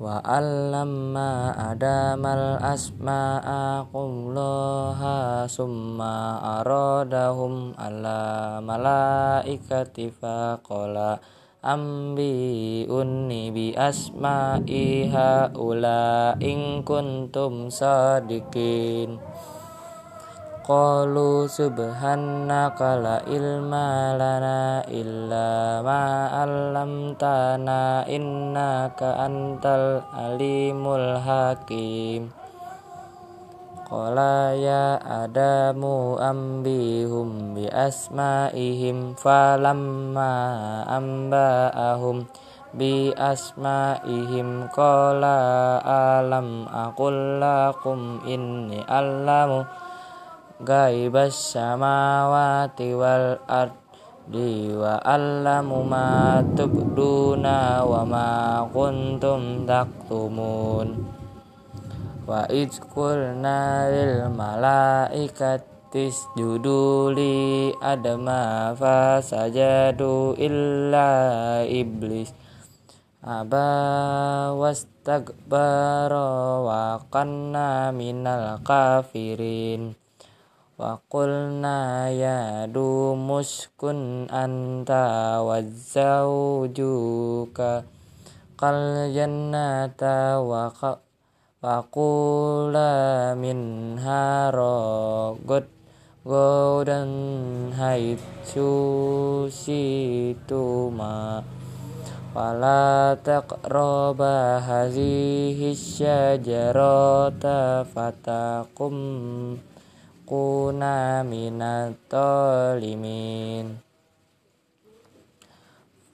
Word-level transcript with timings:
Wa 0.00 0.24
allamma 0.24 1.52
adamal 1.52 2.56
asma'a 2.64 3.84
qulluha 3.92 5.44
summa 5.44 6.40
aradahum 6.64 7.76
ala 7.76 8.56
malaikati 8.64 10.16
faqala 10.16 11.20
ambi 11.60 12.88
unni 12.88 13.52
bi 13.52 13.76
asma'iha 13.76 15.52
ula 15.60 16.40
in 16.40 16.88
kuntum 16.88 17.68
sadikin. 17.68 19.20
Qalu 20.70 21.50
subhanaka 21.50 22.94
la 23.02 23.18
ilma 23.26 24.14
lana 24.14 24.86
illa 24.86 25.82
ma 25.82 26.30
'allamtana 26.30 28.06
innaka 28.06 29.18
antal 29.26 29.98
alimul 30.14 31.18
hakim. 31.18 32.30
Qala 33.82 34.54
ya 34.54 35.02
adamu 35.02 36.14
ambihum 36.22 37.58
bi 37.58 37.66
asma'ihim 37.66 39.18
falamma 39.18 40.30
amba'ahum 40.86 42.30
bi 42.78 43.10
asma'ihim 43.18 44.70
qala 44.70 45.82
alam 45.82 46.70
aqul 46.70 47.42
lakum 47.42 48.22
inni 48.22 48.78
allamu 48.86 49.89
gaibas 50.60 51.56
samawati 51.56 52.92
wal 52.92 53.40
ardi 53.48 54.68
wa 54.76 55.00
allamu 55.00 55.80
ma 55.88 56.44
tubduna 56.52 57.80
wa 57.80 58.04
ma 58.04 58.28
kuntum 58.68 59.64
taktumun 59.64 61.00
wa 62.28 62.44
id 62.52 62.76
qulna 62.92 63.88
lil 63.88 64.28
malaikati 64.28 66.12
isjudu 66.12 67.08
li 67.16 67.72
adama 67.80 68.76
fasajadu 68.76 70.36
illa 70.36 71.08
iblis 71.64 72.36
aba 73.24 74.52
wastakbara 74.60 76.28
wa 76.62 77.00
kanna 77.08 77.96
minal 77.96 78.60
kafirin 78.60 79.96
wa 80.80 80.96
qulna 81.12 82.08
ya 82.08 82.64
dumuskun 82.64 84.24
anta 84.32 85.44
wa 85.44 85.60
zawjuka 85.92 86.64
kal 88.56 89.12
jannata 89.12 90.40
wa 90.40 90.72
wa 91.60 91.84
qula 91.92 93.36
minha 93.36 94.48
ragad 94.48 95.68
godan 96.24 97.12
haitsu 97.76 98.72
situma 99.52 101.44
wala 102.32 103.12
takuna 110.30 111.26
minat 111.26 111.98
tolimin 112.06 113.82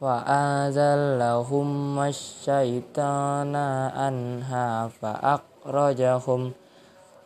wa 0.01 0.25
azallahum 0.25 2.01
masyaitana 2.01 3.93
anha 3.93 4.89
fa 4.89 5.21
akhrajahum 5.21 6.57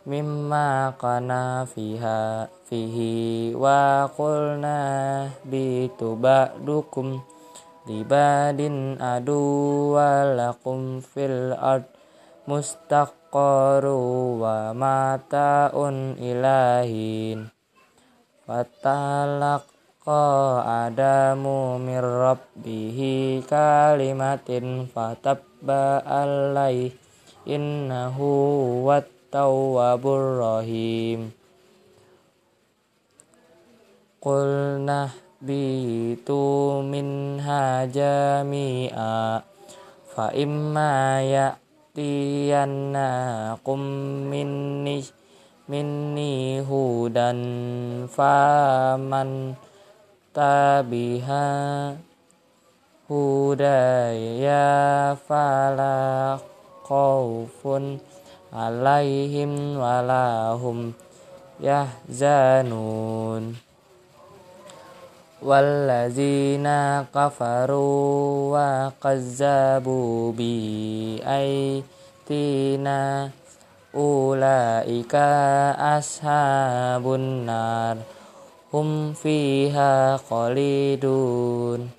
mimma 0.03 0.91
kana 0.99 1.63
fiha 1.63 2.51
fihi. 2.67 3.55
Wa 3.55 4.11
qulna 4.11 5.31
bitu 5.47 6.19
ba'dukum 6.19 7.23
libadin 7.87 8.99
mustaqaru 12.49 14.41
wa 14.41 14.73
mataun 14.73 16.17
ilahin. 16.17 17.53
Fatalaqa 18.45 20.19
adamu 20.89 21.77
mir 21.77 22.03
rabbihi 22.03 23.45
kalimatin 23.45 24.89
fatabba 24.89 26.01
alaih 26.01 26.89
innahu 27.45 28.81
wat 28.85 29.07
tawwabur 29.29 30.41
rahim. 30.41 31.31
Qulna 34.21 35.09
bitu 35.41 36.81
minha 36.85 37.89
jami'a 37.89 39.41
fa 40.13 40.25
imma 40.37 41.23
ya 41.25 41.60
يهدينكم 41.97 43.79
مني 44.31 45.03
مني 45.69 46.61
هدى 46.61 47.31
فمن 48.07 49.53
تبع 50.33 51.27
هداي 53.11 54.47
فلا 55.27 56.37
خوف 56.83 57.67
عليهم 58.53 59.77
ولا 59.77 60.51
هم 60.55 60.93
يحزنون 61.59 63.55
kafaru 67.11 68.51
wa 68.53 68.93
kazzabu 69.01 70.29
bi 70.37 71.17
aitina 71.25 73.31
ulaika 73.93 75.25
ashabun 75.97 77.45
nar 77.49 77.97
hum 78.71 79.17
fiha 79.17 80.21
khalidun 80.29 81.89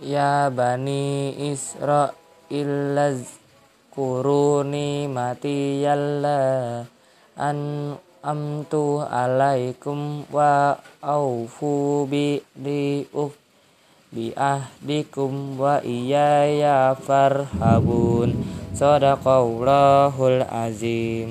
ya 0.00 0.48
bani 0.48 1.36
israil 1.52 2.72
lazkuruni 2.96 5.04
mati 5.12 5.84
yalla 5.84 6.88
an 7.36 7.58
amtu 8.22 9.02
alaikum 9.02 10.22
wa 10.30 10.78
aufu 11.02 12.06
bi 12.06 12.38
di 12.54 13.02
uf 13.10 13.34
bi 14.14 14.30
ahdikum 14.38 15.58
wa 15.58 15.82
iyaya 15.82 16.94
farhabun. 16.94 18.38
Sadaqallahul 18.78 20.46
azim 20.46 21.26